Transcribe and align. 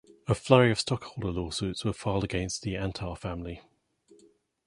A 0.27 0.33
flurry 0.33 0.71
of 0.71 0.79
stockholder 0.79 1.29
lawsuits 1.29 1.85
were 1.85 1.93
filed 1.93 2.23
against 2.23 2.63
the 2.63 2.75
Antar 2.75 3.15
family. 3.15 3.61